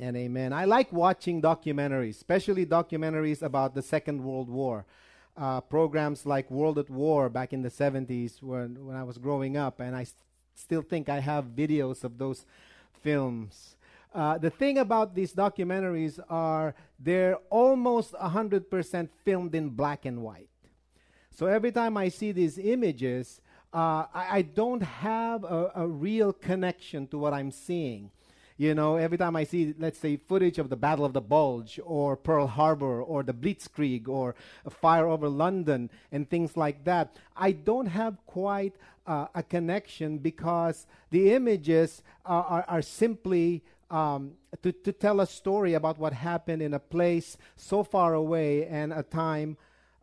[0.00, 0.54] And amen.
[0.54, 4.86] I like watching documentaries, especially documentaries about the Second World War.
[5.36, 9.58] Uh, programs like World at War back in the 70s when, when I was growing
[9.58, 10.06] up, and I
[10.54, 12.46] still think I have videos of those
[13.02, 13.76] films.
[14.14, 20.48] Uh, the thing about these documentaries are they're almost 100% filmed in black and white.
[21.30, 23.40] So every time I see these images,
[23.72, 28.10] uh, I, I, don't have a, a real connection to what I'm seeing.
[28.60, 31.80] You know, every time I see, let's say, footage of the Battle of the Bulge
[31.82, 34.34] or Pearl Harbor or the Blitzkrieg or
[34.66, 38.74] a fire over London and things like that, I don't have quite
[39.06, 45.26] uh, a connection because the images are, are, are simply um, to, to tell a
[45.26, 49.56] story about what happened in a place so far away and a time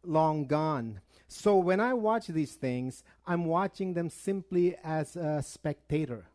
[0.04, 1.00] long gone.
[1.28, 6.26] So when I watch these things, I'm watching them simply as a spectator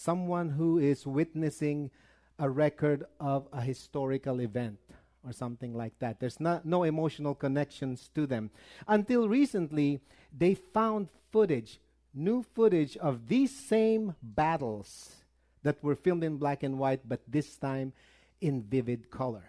[0.00, 1.90] someone who is witnessing
[2.38, 4.78] a record of a historical event
[5.26, 6.18] or something like that.
[6.18, 8.50] There's not, no emotional connections to them.
[8.88, 10.00] Until recently,
[10.36, 11.80] they found footage,
[12.14, 15.16] new footage of these same battles
[15.62, 17.92] that were filmed in black and white, but this time
[18.40, 19.44] in vivid color.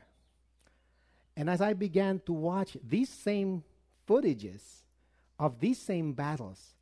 [1.37, 3.63] And as I began to watch these same
[4.05, 4.83] footages
[5.39, 6.75] of these same battles,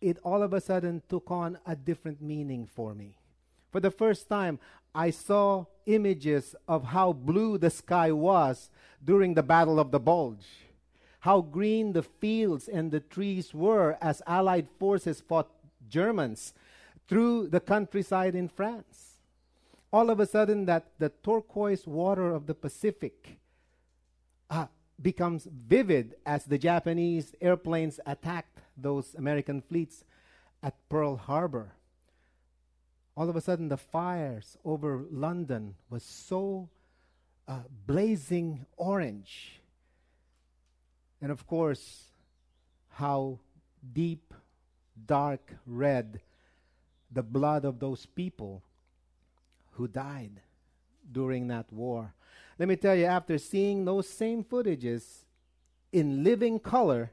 [0.00, 3.16] it all of a sudden took on a different meaning for me.
[3.70, 4.58] For the first time,
[4.94, 8.70] I saw images of how blue the sky was
[9.04, 10.46] during the Battle of the Bulge,
[11.20, 15.50] how green the fields and the trees were as Allied forces fought
[15.88, 16.54] Germans
[17.08, 19.20] through the countryside in France.
[19.92, 23.38] All of a sudden, that the turquoise water of the Pacific
[24.48, 24.66] uh,
[25.02, 30.04] becomes vivid as the Japanese airplanes attacked those American fleets
[30.62, 31.72] at Pearl Harbor.
[33.16, 36.68] All of a sudden, the fires over London was so
[37.46, 39.60] uh, blazing orange.
[41.20, 42.04] And of course,
[42.88, 43.38] how
[43.92, 44.32] deep,
[45.06, 46.20] dark red
[47.10, 48.62] the blood of those people
[49.72, 50.40] who died
[51.10, 52.14] during that war.
[52.58, 55.24] Let me tell you, after seeing those same footages
[55.92, 57.10] in living color,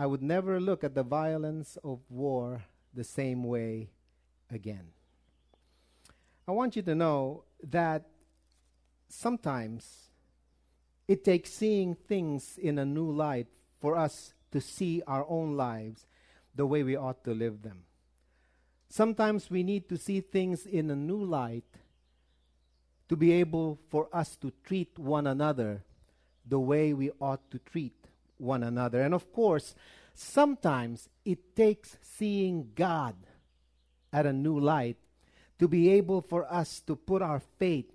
[0.00, 3.90] I would never look at the violence of war the same way
[4.50, 4.92] again.
[6.48, 8.06] I want you to know that
[9.10, 10.08] sometimes
[11.06, 16.06] it takes seeing things in a new light for us to see our own lives
[16.54, 17.82] the way we ought to live them.
[18.88, 21.76] Sometimes we need to see things in a new light
[23.10, 25.84] to be able for us to treat one another
[26.48, 27.99] the way we ought to treat
[28.40, 29.00] one another.
[29.00, 29.74] And of course,
[30.14, 33.14] sometimes it takes seeing God
[34.12, 34.96] at a new light
[35.58, 37.92] to be able for us to put our faith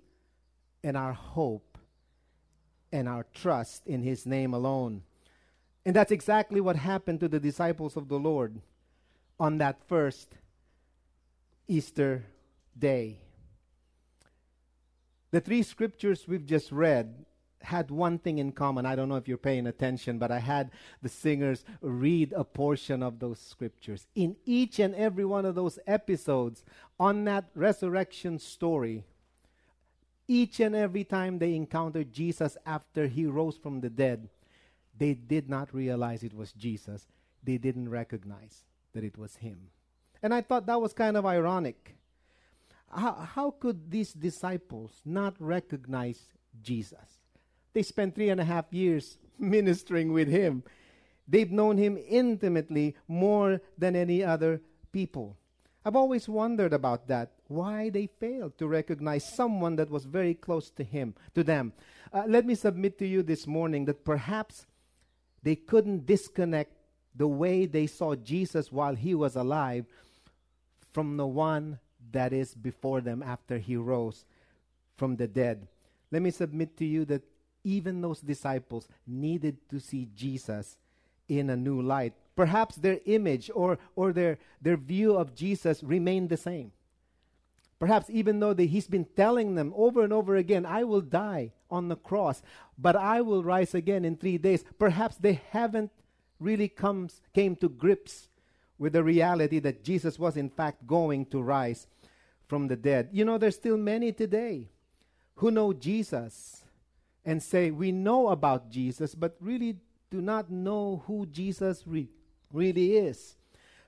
[0.82, 1.78] and our hope
[2.92, 5.02] and our trust in His name alone.
[5.84, 8.60] And that's exactly what happened to the disciples of the Lord
[9.38, 10.34] on that first
[11.68, 12.24] Easter
[12.78, 13.18] day.
[15.30, 17.26] The three scriptures we've just read
[17.66, 18.86] had one thing in common.
[18.86, 20.70] I don't know if you're paying attention, but I had
[21.02, 24.06] the singers read a portion of those scriptures.
[24.14, 26.64] In each and every one of those episodes
[26.98, 29.04] on that resurrection story,
[30.28, 34.28] each and every time they encountered Jesus after he rose from the dead,
[34.96, 37.06] they did not realize it was Jesus.
[37.42, 39.70] They didn't recognize that it was him.
[40.22, 41.96] And I thought that was kind of ironic.
[42.90, 46.20] How, how could these disciples not recognize
[46.62, 47.25] Jesus?
[47.76, 50.62] They spent three and a half years ministering with him.
[51.28, 54.62] They've known him intimately more than any other
[54.92, 55.36] people.
[55.84, 57.32] I've always wondered about that.
[57.48, 61.74] Why they failed to recognize someone that was very close to him, to them.
[62.14, 64.64] Uh, let me submit to you this morning that perhaps
[65.42, 66.72] they couldn't disconnect
[67.14, 69.84] the way they saw Jesus while he was alive
[70.94, 71.78] from the one
[72.12, 74.24] that is before them after he rose
[74.96, 75.68] from the dead.
[76.10, 77.22] Let me submit to you that
[77.66, 80.78] even those disciples needed to see Jesus
[81.28, 82.14] in a new light.
[82.36, 86.70] Perhaps their image or, or their, their view of Jesus remained the same.
[87.78, 91.52] Perhaps even though they, he's been telling them over and over again, I will die
[91.70, 92.40] on the cross,
[92.78, 94.64] but I will rise again in three days.
[94.78, 95.90] Perhaps they haven't
[96.38, 98.28] really comes, came to grips
[98.78, 101.86] with the reality that Jesus was in fact going to rise
[102.46, 103.08] from the dead.
[103.12, 104.68] You know, there's still many today
[105.36, 106.62] who know Jesus
[107.26, 109.76] and say, We know about Jesus, but really
[110.10, 112.08] do not know who Jesus re-
[112.52, 113.36] really is.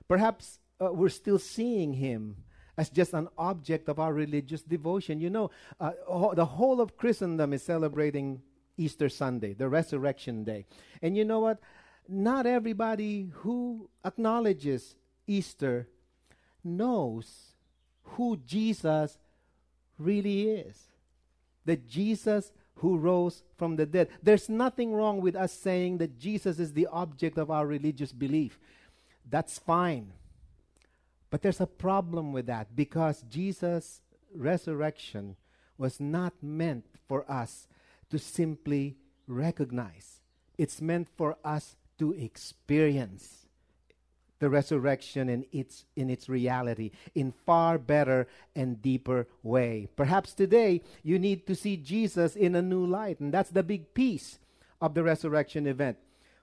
[0.07, 2.35] Perhaps uh, we're still seeing him
[2.77, 5.19] as just an object of our religious devotion.
[5.19, 5.91] You know, uh,
[6.33, 8.41] the whole of Christendom is celebrating
[8.77, 10.65] Easter Sunday, the resurrection day.
[11.01, 11.59] And you know what?
[12.07, 14.95] Not everybody who acknowledges
[15.27, 15.87] Easter
[16.63, 17.55] knows
[18.03, 19.17] who Jesus
[19.97, 20.77] really is.
[21.65, 24.09] That Jesus who rose from the dead.
[24.21, 28.59] There's nothing wrong with us saying that Jesus is the object of our religious belief.
[29.29, 30.13] That's fine.
[31.29, 34.01] But there's a problem with that because Jesus'
[34.33, 35.35] resurrection
[35.77, 37.67] was not meant for us
[38.09, 38.97] to simply
[39.27, 40.21] recognize,
[40.57, 43.45] it's meant for us to experience
[44.39, 49.87] the resurrection in its in its reality in far better and deeper way.
[49.95, 53.93] Perhaps today you need to see Jesus in a new light and that's the big
[53.93, 54.39] piece
[54.81, 55.97] of the resurrection event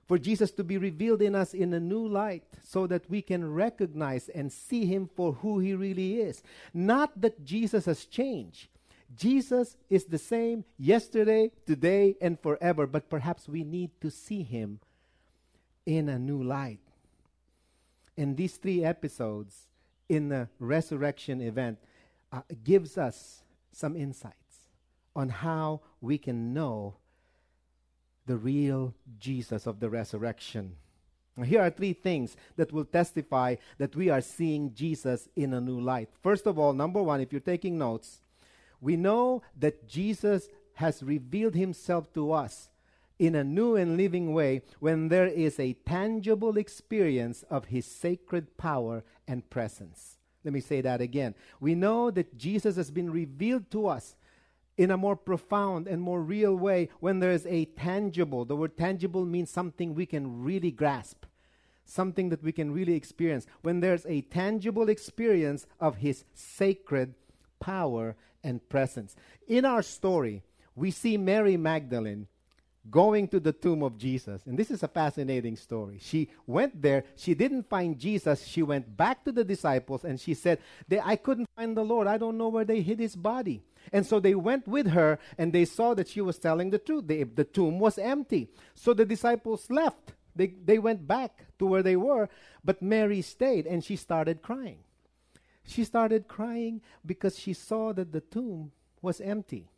[0.07, 3.53] for Jesus to be revealed in us in a new light so that we can
[3.53, 6.43] recognize and see him for who he really is.
[6.73, 8.69] Not that Jesus has changed.
[9.17, 14.81] Jesus is the same yesterday, today, and forever, but perhaps we need to see him
[15.85, 16.81] in a new light.
[18.17, 19.69] In these three episodes
[20.09, 21.79] in the resurrection event,
[22.33, 23.43] uh, gives us
[23.73, 24.69] some insights
[25.15, 26.97] on how we can know
[28.27, 30.77] the real Jesus of the resurrection.
[31.45, 35.81] Here are three things that will testify that we are seeing Jesus in a new
[35.81, 36.09] light.
[36.23, 38.23] First of all, number one, if you're taking notes,
[38.81, 42.71] we know that Jesus has revealed himself to us
[43.19, 48.57] in a new and living way when there is a tangible experience of his sacred
[48.57, 50.19] power and presence.
[50.45, 51.35] Let me say that again.
[51.59, 54.17] We know that Jesus has been revealed to us
[54.77, 58.45] in a more profound and more real way when there is a tangible.
[58.45, 61.25] The word tangible means something we can really grasp,
[61.85, 63.47] something that we can really experience.
[63.63, 67.15] When there's a tangible experience of His sacred
[67.59, 68.15] power
[68.45, 69.17] and presence.
[69.49, 70.43] In our story,
[70.75, 72.29] we see Mary Magdalene
[72.91, 74.43] going to the tomb of Jesus.
[74.47, 75.99] And this is a fascinating story.
[76.01, 78.45] She went there, she didn't find Jesus.
[78.45, 80.59] She went back to the disciples and she said,
[81.03, 82.07] I couldn't find the Lord.
[82.07, 83.63] I don't know where they hid his body.
[83.93, 87.07] And so they went with her and they saw that she was telling the truth.
[87.07, 88.49] The tomb was empty.
[88.75, 90.13] So the disciples left.
[90.35, 92.29] They, they went back to where they were,
[92.63, 94.79] but Mary stayed and she started crying.
[95.65, 99.69] She started crying because she saw that the tomb was empty.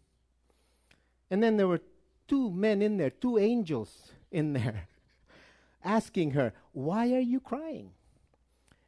[1.31, 1.81] And then there were
[2.28, 4.86] two men in there, two angels in there,
[5.84, 7.90] asking her, Why are you crying?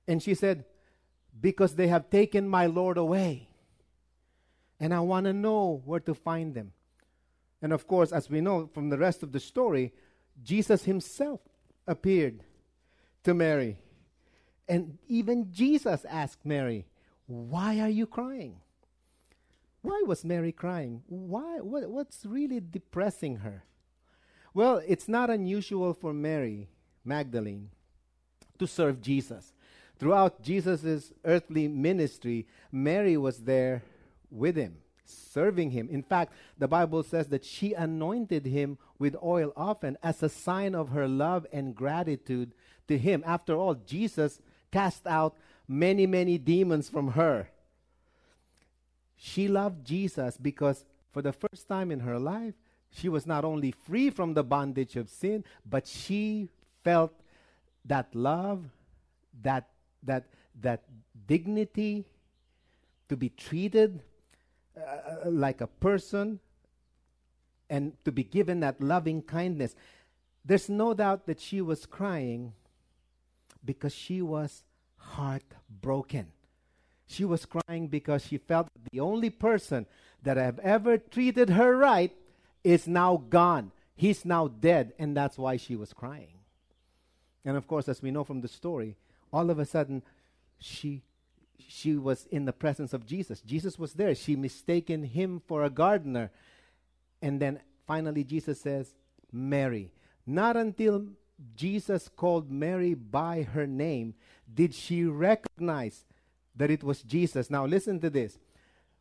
[0.06, 0.64] And she said,
[1.40, 3.50] Because they have taken my Lord away
[4.80, 6.72] and I want to know where to find them.
[7.60, 9.92] And of course, as we know from the rest of the story,
[10.42, 11.40] Jesus himself
[11.86, 12.42] appeared
[13.24, 13.76] to Mary.
[14.66, 16.86] And even Jesus asked Mary,
[17.26, 18.56] Why are you crying?
[19.82, 21.02] Why was Mary crying?
[21.06, 23.64] Why, what, what's really depressing her?
[24.52, 26.68] Well, it's not unusual for Mary
[27.04, 27.70] Magdalene
[28.58, 29.52] to serve Jesus.
[29.98, 33.82] Throughout Jesus' earthly ministry, Mary was there
[34.30, 35.88] with him, serving him.
[35.90, 40.74] In fact, the Bible says that she anointed him with oil often as a sign
[40.74, 42.52] of her love and gratitude
[42.88, 43.22] to him.
[43.26, 44.40] After all, Jesus
[44.72, 45.36] cast out
[45.68, 47.48] many, many demons from her.
[49.22, 52.54] She loved Jesus because for the first time in her life,
[52.90, 56.48] she was not only free from the bondage of sin, but she
[56.82, 57.12] felt
[57.84, 58.64] that love,
[59.42, 59.68] that
[60.04, 60.24] that
[60.62, 60.84] that
[61.26, 62.06] dignity
[63.10, 64.02] to be treated
[64.74, 66.40] uh, like a person
[67.68, 69.74] and to be given that loving kindness.
[70.46, 72.54] There's no doubt that she was crying
[73.62, 74.64] because she was
[74.96, 76.32] heartbroken.
[77.10, 79.86] She was crying because she felt the only person
[80.22, 82.14] that have ever treated her right
[82.62, 83.72] is now gone.
[83.96, 86.38] He's now dead, and that's why she was crying.
[87.44, 88.96] And of course, as we know from the story,
[89.32, 90.04] all of a sudden
[90.60, 91.02] she
[91.58, 93.40] she was in the presence of Jesus.
[93.40, 94.14] Jesus was there.
[94.14, 96.30] She mistaken him for a gardener.
[97.20, 98.94] And then finally Jesus says,
[99.32, 99.90] Mary.
[100.26, 101.06] Not until
[101.56, 104.14] Jesus called Mary by her name
[104.52, 106.04] did she recognize
[106.60, 107.48] that it was Jesus.
[107.48, 108.38] Now listen to this.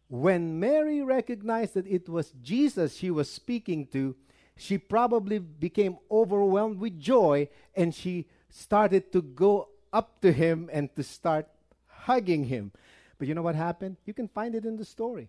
[0.08, 4.16] When Mary recognized that it was Jesus she was speaking to,
[4.56, 10.96] she probably became overwhelmed with joy and she started to go up to him and
[10.96, 11.50] to start
[11.86, 12.72] hugging him.
[13.18, 13.98] But you know what happened?
[14.06, 15.28] You can find it in the story.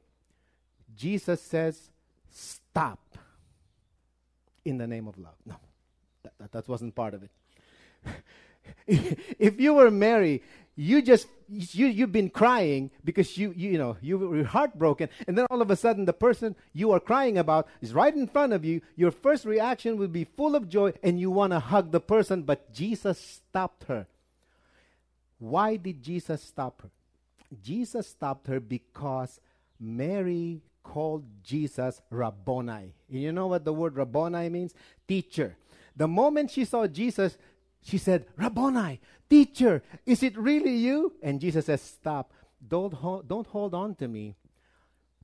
[0.96, 1.90] Jesus says,
[2.30, 3.18] Stop
[4.64, 5.34] in the name of love.
[5.44, 5.56] No,
[6.22, 7.30] that, that, that wasn't part of it.
[8.86, 10.42] if you were Mary,
[10.76, 15.36] you just you you've been crying because you you, you know you were heartbroken, and
[15.36, 18.52] then all of a sudden the person you are crying about is right in front
[18.52, 18.80] of you.
[18.96, 22.42] Your first reaction would be full of joy, and you want to hug the person,
[22.42, 24.06] but Jesus stopped her.
[25.38, 26.90] Why did Jesus stop her?
[27.62, 29.40] Jesus stopped her because
[29.80, 32.94] Mary called Jesus Rabboni.
[33.08, 34.74] You know what the word Rabboni means?
[35.08, 35.56] Teacher.
[35.96, 37.36] The moment she saw Jesus,
[37.82, 41.14] she said, Rabboni, teacher, is it really you?
[41.22, 42.32] And Jesus says, Stop.
[42.66, 44.36] Don't, ho- don't hold on to me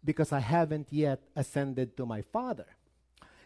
[0.04, 2.66] because I haven't yet ascended to my Father.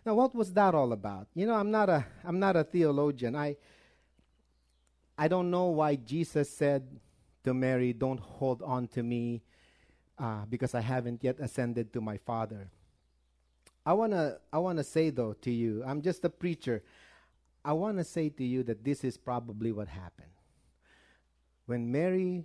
[0.07, 1.27] Now, what was that all about?
[1.35, 3.35] You know, I'm not a, I'm not a theologian.
[3.35, 3.57] I,
[5.19, 6.87] I don't know why Jesus said
[7.45, 9.43] to Mary, Don't hold on to me
[10.19, 12.71] uh, because I haven't yet ascended to my Father.
[13.85, 16.83] I want to I wanna say, though, to you, I'm just a preacher.
[17.65, 20.31] I want to say to you that this is probably what happened.
[21.67, 22.45] When Mary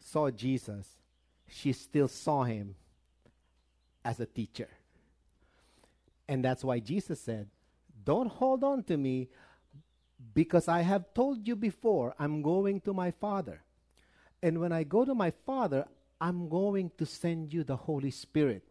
[0.00, 0.86] saw Jesus,
[1.48, 2.74] she still saw him
[4.04, 4.68] as a teacher.
[6.28, 7.48] And that's why Jesus said,
[8.04, 9.28] Don't hold on to me
[10.34, 13.62] because I have told you before, I'm going to my Father.
[14.42, 15.86] And when I go to my Father,
[16.20, 18.62] I'm going to send you the Holy Spirit.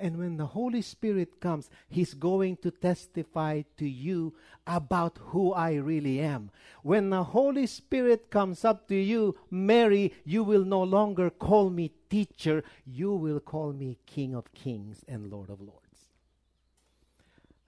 [0.00, 4.34] And when the Holy Spirit comes, He's going to testify to you
[4.66, 6.50] about who I really am.
[6.82, 11.92] When the Holy Spirit comes up to you, Mary, you will no longer call me
[12.08, 15.82] teacher, you will call me King of Kings and Lord of Lords.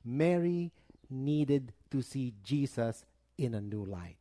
[0.05, 0.73] Mary
[1.09, 3.05] needed to see Jesus
[3.37, 4.17] in a new light.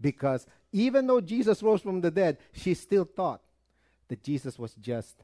[0.00, 3.42] Because even though Jesus rose from the dead, she still thought
[4.08, 5.22] that Jesus was just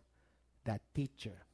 [0.64, 1.44] that teacher.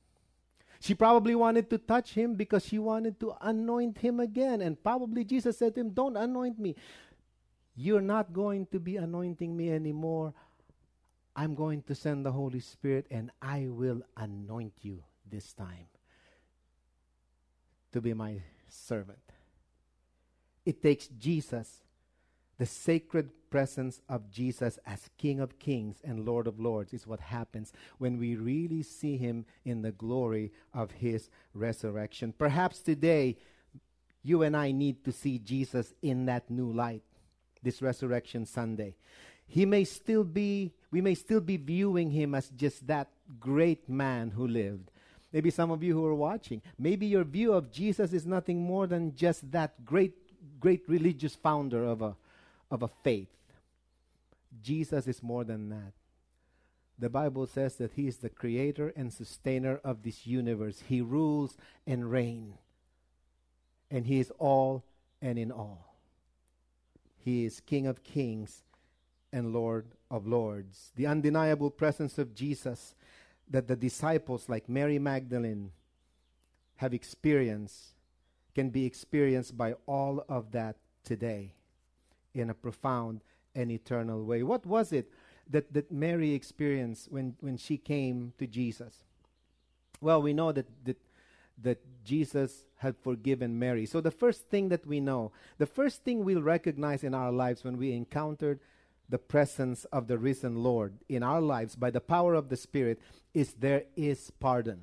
[0.81, 4.63] She probably wanted to touch him because she wanted to anoint him again.
[4.63, 6.75] And probably Jesus said to him, Don't anoint me.
[7.77, 10.33] You're not going to be anointing me anymore.
[11.37, 15.87] I'm going to send the Holy Spirit and I will anoint you this time
[17.93, 19.19] to be my servant.
[20.65, 21.83] It takes Jesus,
[22.59, 27.21] the sacred presence of Jesus as King of Kings and Lord of Lords, is what
[27.21, 32.33] happens when we really see Him in the glory of His resurrection.
[32.37, 33.37] Perhaps today,
[34.23, 37.03] you and I need to see Jesus in that new light,
[37.63, 38.97] this Resurrection Sunday.
[39.47, 44.31] He may still be, we may still be viewing Him as just that great man
[44.31, 44.91] who lived.
[45.33, 48.87] Maybe some of you who are watching, maybe your view of Jesus is nothing more
[48.87, 50.15] than just that great
[50.59, 52.17] great religious founder of a,
[52.71, 53.29] of a faith.
[54.63, 55.93] Jesus is more than that.
[56.99, 60.83] The Bible says that He is the creator and sustainer of this universe.
[60.87, 62.57] He rules and reigns.
[63.91, 64.85] And He is all
[65.23, 65.97] and in all.
[67.17, 68.63] He is King of kings
[69.33, 70.93] and Lord of lords.
[70.97, 72.95] The undeniable presence of Jesus
[73.49, 75.73] that the disciples, like Mary Magdalene,
[76.77, 77.95] have experienced
[78.55, 81.55] can be experienced by all of that today
[82.35, 83.21] in a profound
[83.55, 84.43] and eternal way.
[84.43, 85.11] What was it
[85.49, 89.05] that, that Mary experienced when, when she came to Jesus?
[90.01, 90.99] Well, we know that, that,
[91.63, 93.87] that Jesus had forgiven Mary.
[93.87, 97.65] So, the first thing that we know, the first thing we'll recognize in our lives
[97.65, 98.61] when we encountered
[99.09, 103.01] the presence of the risen Lord in our lives by the power of the Spirit
[103.35, 104.83] is there is pardon.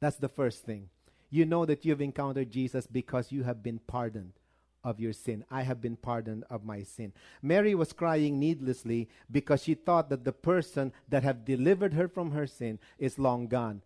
[0.00, 0.90] That's the first thing
[1.32, 4.34] you know that you've encountered Jesus because you have been pardoned
[4.84, 5.44] of your sin.
[5.50, 7.12] I have been pardoned of my sin.
[7.40, 12.32] Mary was crying needlessly because she thought that the person that had delivered her from
[12.32, 13.82] her sin is long gone.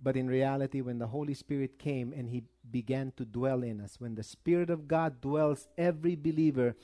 [0.00, 3.96] But in reality, when the Holy Spirit came and He began to dwell in us,
[3.98, 6.76] when the Spirit of God dwells every believer,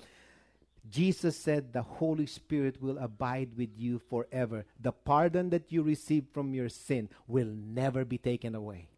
[0.91, 4.65] Jesus said the Holy Spirit will abide with you forever.
[4.81, 8.89] The pardon that you receive from your sin will never be taken away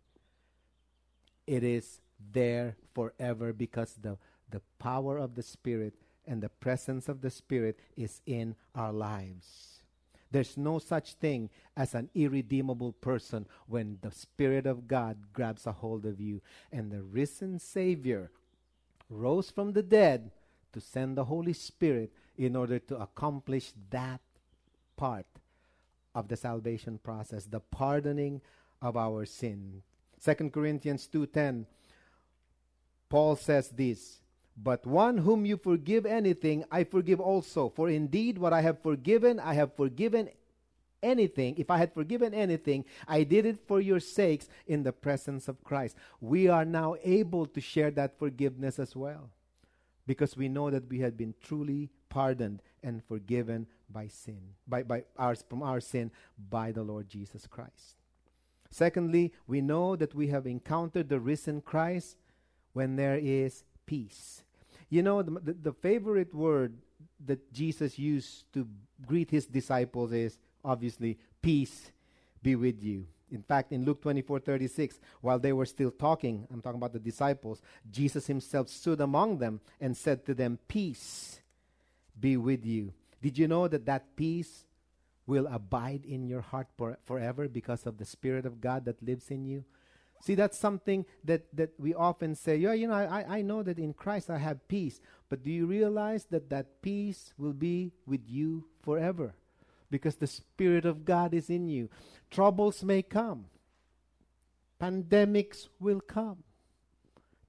[1.47, 2.01] it is
[2.33, 4.19] there forever because the,
[4.51, 5.95] the power of the Spirit
[6.27, 9.77] and the presence of the Spirit is in our lives.
[10.31, 15.73] There's no such thing as an irredeemable person when the Spirit of God grabs a
[15.73, 16.43] hold of you.
[16.73, 18.31] And the risen Savior
[19.09, 20.33] rose from the dead
[20.73, 24.21] to send the Holy Spirit in order to accomplish that
[24.97, 25.27] part
[26.15, 28.41] of the salvation process, the pardoning
[28.83, 29.83] of our sin.
[30.23, 31.67] 2 Corinthians 2:10
[33.09, 34.21] Paul says this,
[34.57, 37.69] but one whom you forgive anything, I forgive also.
[37.69, 40.31] For indeed, what I have forgiven, I have forgiven
[41.03, 41.57] anything.
[41.59, 45.63] If I had forgiven anything, I did it for your sakes in the presence of
[45.63, 45.97] Christ.
[46.21, 49.31] We are now able to share that forgiveness as well
[50.07, 55.05] because we know that we had been truly pardoned and forgiven by sin, by, by
[55.19, 56.11] ours from our sin
[56.51, 57.97] by the Lord Jesus Christ.
[58.71, 62.17] Secondly, we know that we have encountered the risen Christ
[62.77, 64.45] when there is peace.
[64.91, 66.75] You know, the, the, the favorite word
[67.25, 68.69] that Jesus used to
[69.07, 71.91] greet his disciples is obviously, peace
[72.43, 73.07] be with you.
[73.33, 76.99] In fact, in Luke 24 36, while they were still talking, I'm talking about the
[76.99, 81.41] disciples, Jesus himself stood among them and said to them, Peace
[82.21, 82.93] be with you.
[83.23, 84.67] Did you know that that peace
[85.27, 89.31] will abide in your heart for, forever because of the Spirit of God that lives
[89.31, 89.65] in you?
[90.21, 93.79] See, that's something that, that we often say, yeah, you know, I, I know that
[93.79, 95.01] in Christ I have peace.
[95.29, 99.35] But do you realize that that peace will be with you forever?
[99.91, 101.89] Because the Spirit of God is in you.
[102.31, 103.47] Troubles may come,
[104.81, 106.43] pandemics will come,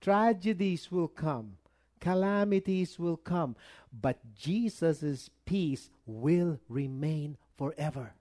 [0.01, 1.57] tragedies will come,
[1.99, 3.55] calamities will come,
[3.91, 8.13] but Jesus' peace will remain forever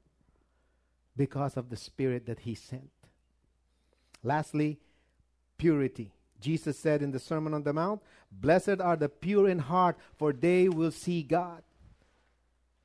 [1.15, 2.91] because of the Spirit that He sent.
[4.27, 4.81] Lastly,
[5.57, 6.11] purity.
[6.41, 8.03] Jesus said in the Sermon on the Mount,
[8.33, 11.63] Blessed are the pure in heart, for they will see God.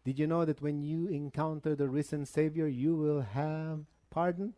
[0.06, 3.80] Did you know that when you encounter the risen Savior, you will have
[4.12, 4.54] pardon?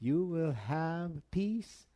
[0.00, 1.86] You will have peace?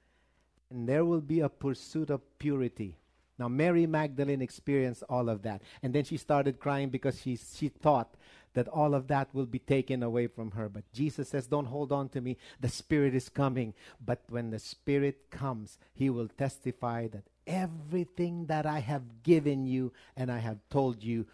[0.70, 2.96] And there will be a pursuit of purity.
[3.36, 5.62] Now, Mary Magdalene experienced all of that.
[5.82, 8.14] And then she started crying because she, she thought
[8.54, 10.68] that all of that will be taken away from her.
[10.68, 12.36] But Jesus says, Don't hold on to me.
[12.60, 13.74] The Spirit is coming.
[14.04, 19.92] But when the Spirit comes, He will testify that everything that I have given you
[20.16, 21.26] and I have told you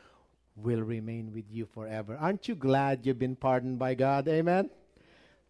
[0.56, 2.16] will remain with you forever.
[2.18, 4.28] Aren't you glad you've been pardoned by God?
[4.28, 4.70] Amen.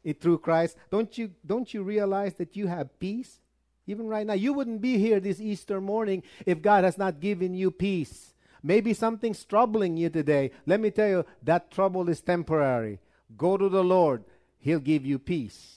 [0.04, 0.76] It, through Christ.
[0.90, 3.40] Don't you don't you realize that you have peace?
[3.86, 7.54] Even right now, you wouldn't be here this Easter morning if God has not given
[7.54, 8.29] you peace.
[8.62, 10.50] Maybe something's troubling you today.
[10.66, 12.98] Let me tell you, that trouble is temporary.
[13.36, 14.24] Go to the Lord,
[14.58, 15.76] He'll give you peace.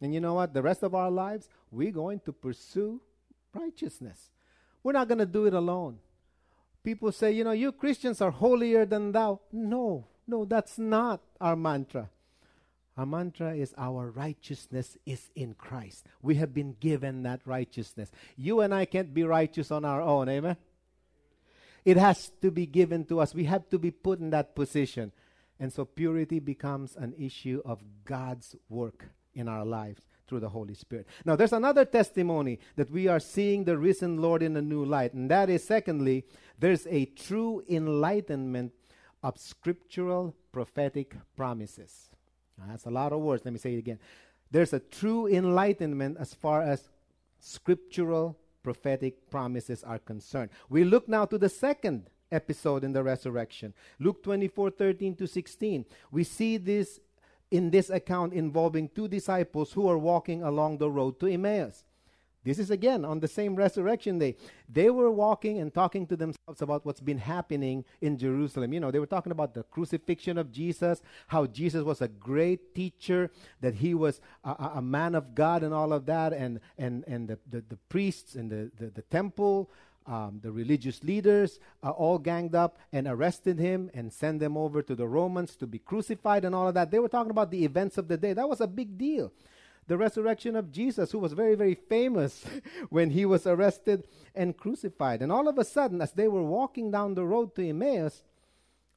[0.00, 0.52] And you know what?
[0.52, 3.00] The rest of our lives, we're going to pursue
[3.54, 4.30] righteousness.
[4.82, 5.98] We're not going to do it alone.
[6.82, 9.40] People say, you know, you Christians are holier than thou.
[9.52, 12.10] No, no, that's not our mantra.
[12.96, 16.06] Our mantra is our righteousness is in Christ.
[16.20, 18.10] We have been given that righteousness.
[18.36, 20.56] You and I can't be righteous on our own, amen?
[21.84, 23.34] It has to be given to us.
[23.34, 25.12] We have to be put in that position.
[25.58, 30.74] And so purity becomes an issue of God's work in our lives through the Holy
[30.74, 31.06] Spirit.
[31.24, 35.12] Now, there's another testimony that we are seeing the risen Lord in a new light.
[35.12, 36.24] And that is, secondly,
[36.58, 38.72] there's a true enlightenment
[39.22, 42.10] of scriptural prophetic promises.
[42.58, 43.44] Now, that's a lot of words.
[43.44, 43.98] Let me say it again.
[44.50, 46.88] There's a true enlightenment as far as
[47.40, 50.50] scriptural prophetic promises are concerned.
[50.68, 53.74] We look now to the second episode in the resurrection.
[53.98, 55.84] Luke 24 13 to 16.
[56.10, 57.00] We see this
[57.50, 61.84] in this account involving two disciples who are walking along the road to Emmaus.
[62.44, 64.34] This is again on the same resurrection day.
[64.68, 68.72] They were walking and talking to themselves about what's been happening in Jerusalem.
[68.72, 72.74] You know, they were talking about the crucifixion of Jesus, how Jesus was a great
[72.74, 77.04] teacher, that he was a, a man of God and all of that, and, and,
[77.06, 79.70] and the, the, the priests and the, the, the temple.
[80.04, 84.82] Um, the religious leaders uh, all ganged up and arrested him and sent them over
[84.82, 86.90] to the Romans to be crucified and all of that.
[86.90, 88.32] They were talking about the events of the day.
[88.32, 89.32] That was a big deal
[89.86, 92.44] the resurrection of Jesus, who was very, very famous
[92.88, 95.22] when he was arrested and crucified.
[95.22, 98.22] And all of a sudden, as they were walking down the road to Emmaus,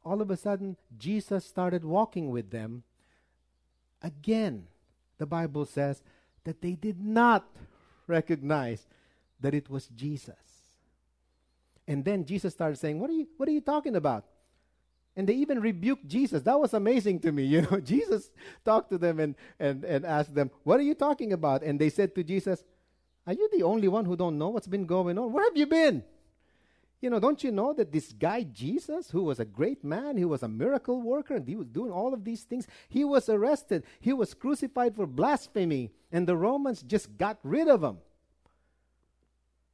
[0.03, 2.83] all of a sudden, Jesus started walking with them.
[4.01, 4.67] Again,
[5.17, 6.03] the Bible says
[6.43, 7.47] that they did not
[8.07, 8.85] recognize
[9.39, 10.35] that it was Jesus.
[11.87, 14.25] And then Jesus started saying, What are you, what are you talking about?
[15.15, 16.43] And they even rebuked Jesus.
[16.43, 17.43] That was amazing to me.
[17.55, 18.31] You know, Jesus
[18.63, 21.63] talked to them and, and, and asked them, What are you talking about?
[21.63, 22.63] And they said to Jesus,
[23.25, 25.31] Are you the only one who don't know what's been going on?
[25.31, 26.03] Where have you been?
[27.01, 30.25] You know, don't you know that this guy Jesus, who was a great man, he
[30.25, 33.83] was a miracle worker, and he was doing all of these things, he was arrested.
[33.99, 37.99] He was crucified for blasphemy, and the Romans just got rid of him.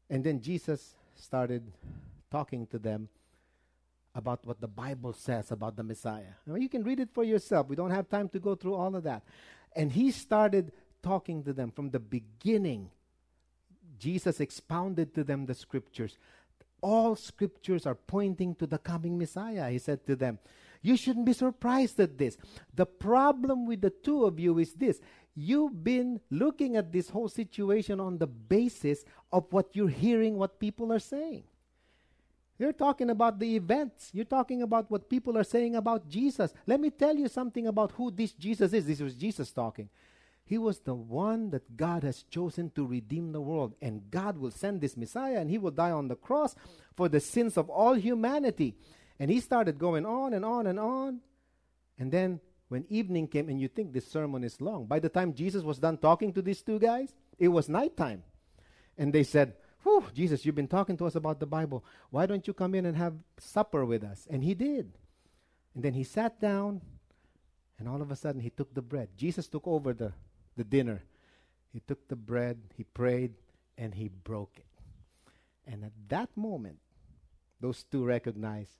[0.09, 1.71] And then Jesus started
[2.29, 3.07] talking to them
[4.13, 6.33] about what the Bible says about the Messiah.
[6.45, 7.67] Now, you can read it for yourself.
[7.67, 9.23] We don't have time to go through all of that.
[9.75, 10.71] And he started
[11.01, 12.89] talking to them from the beginning.
[13.97, 16.17] Jesus expounded to them the scriptures.
[16.81, 20.39] All scriptures are pointing to the coming Messiah, he said to them.
[20.81, 22.37] You shouldn't be surprised at this.
[22.73, 24.99] The problem with the two of you is this
[25.35, 30.59] you've been looking at this whole situation on the basis of what you're hearing, what
[30.59, 31.43] people are saying.
[32.61, 34.11] You're talking about the events.
[34.13, 36.53] You're talking about what people are saying about Jesus.
[36.67, 38.85] Let me tell you something about who this Jesus is.
[38.85, 39.89] This was Jesus talking.
[40.45, 43.73] He was the one that God has chosen to redeem the world.
[43.81, 46.53] And God will send this Messiah and he will die on the cross
[46.95, 48.75] for the sins of all humanity.
[49.17, 51.21] And he started going on and on and on.
[51.97, 55.33] And then when evening came, and you think this sermon is long, by the time
[55.33, 58.21] Jesus was done talking to these two guys, it was nighttime.
[58.99, 61.83] And they said, Whew, Jesus, you've been talking to us about the Bible.
[62.09, 64.27] Why don't you come in and have supper with us?
[64.29, 64.91] And he did.
[65.73, 66.81] And then he sat down,
[67.79, 69.09] and all of a sudden he took the bread.
[69.17, 70.13] Jesus took over the,
[70.55, 71.01] the dinner.
[71.73, 73.33] He took the bread, he prayed,
[73.77, 74.65] and he broke it.
[75.65, 76.79] And at that moment,
[77.59, 78.71] those two recognized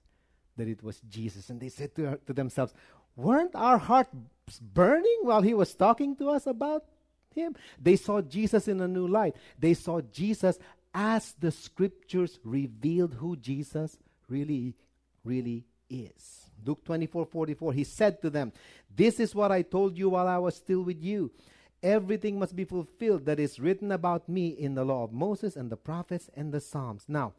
[0.57, 1.49] that it was Jesus.
[1.49, 2.73] And they said to, to themselves,
[3.15, 4.11] Weren't our hearts
[4.59, 6.85] burning while he was talking to us about
[7.33, 7.55] him?
[7.81, 9.35] They saw Jesus in a new light.
[9.57, 10.59] They saw Jesus
[10.93, 14.75] as the scriptures revealed who Jesus really,
[15.23, 16.49] really is.
[16.65, 18.51] Luke 24 44, he said to them,
[18.93, 21.31] This is what I told you while I was still with you.
[21.83, 25.71] Everything must be fulfilled that is written about me in the law of Moses and
[25.71, 27.05] the prophets and the Psalms.
[27.07, 27.33] Now,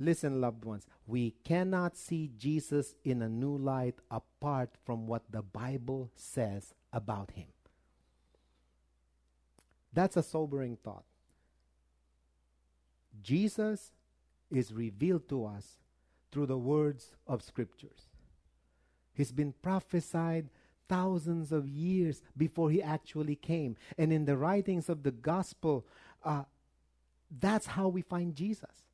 [0.00, 5.42] listen, loved ones, we cannot see Jesus in a new light apart from what the
[5.42, 7.46] Bible says about him.
[9.92, 11.04] That's a sobering thought.
[13.22, 13.92] Jesus
[14.50, 15.78] is revealed to us
[16.30, 18.08] through the words of scriptures.
[19.14, 20.48] He's been prophesied
[20.88, 23.76] thousands of years before he actually came.
[23.98, 25.86] And in the writings of the gospel,
[26.24, 26.44] uh,
[27.40, 28.84] that's how we find Jesus.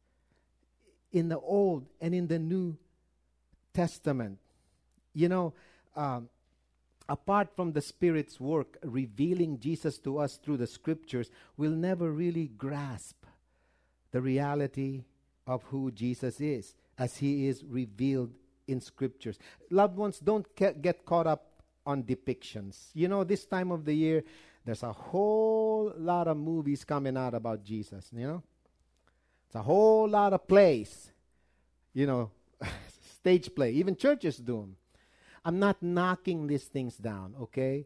[1.13, 2.77] In the Old and in the New
[3.73, 4.39] Testament.
[5.13, 5.55] You know,
[5.95, 6.29] um,
[7.09, 12.49] apart from the Spirit's work revealing Jesus to us through the scriptures, we'll never really
[12.49, 13.24] grasp
[14.15, 15.03] the reality
[15.45, 18.31] of who Jesus is as he is revealed
[18.69, 19.41] in scriptures.
[19.71, 21.51] Loved ones, don't get caught up
[21.85, 22.91] on depictions.
[22.95, 24.23] You know, this time of the year,
[24.65, 28.43] there's a whole lot of movies coming out about Jesus, you know?
[29.47, 31.11] It's a whole lot of plays,
[31.93, 32.31] you know,
[33.19, 33.73] stage play.
[33.73, 34.77] Even churches do them.
[35.45, 37.85] I'm not knocking these things down, okay?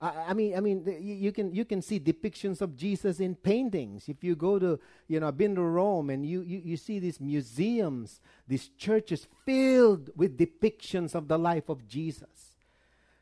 [0.00, 4.08] I, mean, I mean, you, can you can see depictions of Jesus in paintings.
[4.08, 7.00] If you go to, you know, I've been to Rome, and you, you you see
[7.00, 12.54] these museums, these churches filled with depictions of the life of Jesus.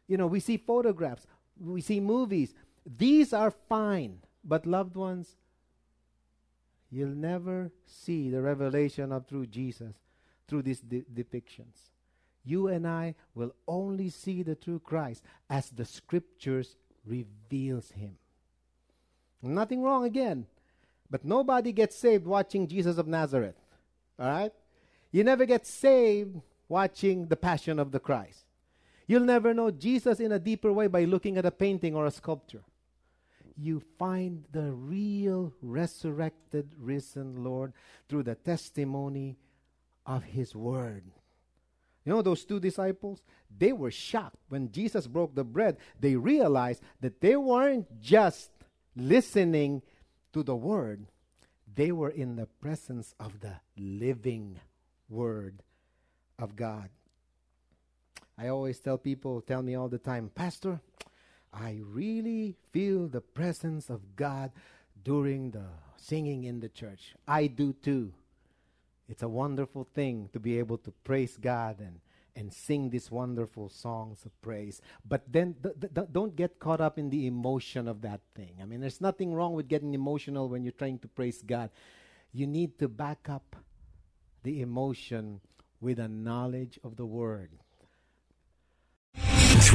[0.07, 1.27] You know, we see photographs,
[1.59, 2.53] we see movies.
[2.85, 5.35] These are fine, but loved ones,
[6.91, 9.95] you'll never see the revelation of true Jesus
[10.47, 11.96] through these de- depictions
[12.47, 18.17] you and I will only see the true Christ as the scriptures reveals him.
[19.43, 20.47] Nothing wrong again,
[21.11, 23.57] but nobody gets saved watching Jesus of Nazareth.
[24.19, 24.53] All right?
[25.13, 28.45] You never get saved watching the passion of the Christ.
[29.07, 32.11] You'll never know Jesus in a deeper way by looking at a painting or a
[32.11, 32.63] sculpture.
[33.57, 37.73] You find the real resurrected, risen Lord
[38.09, 39.37] through the testimony
[40.05, 41.05] of His Word.
[42.07, 43.21] You know, those two disciples,
[43.59, 45.77] they were shocked when Jesus broke the bread.
[45.99, 48.51] They realized that they weren't just
[48.95, 49.83] listening
[50.33, 51.07] to the word,
[51.75, 54.61] they were in the presence of the living
[55.09, 55.63] word
[56.39, 56.91] of God.
[58.39, 60.81] I always tell people, tell me all the time, Pastor,
[61.53, 64.53] I really feel the presence of God
[65.03, 65.65] during the
[65.97, 67.15] singing in the church.
[67.27, 68.13] I do too.
[69.09, 72.01] It's a wonderful thing to be able to praise God and,
[72.35, 74.81] and sing these wonderful songs of praise.
[75.09, 78.55] But then th- th- don't get caught up in the emotion of that thing.
[78.61, 81.71] I mean, there's nothing wrong with getting emotional when you're trying to praise God.
[82.33, 83.57] You need to back up
[84.43, 85.41] the emotion
[85.81, 87.51] with a knowledge of the Word.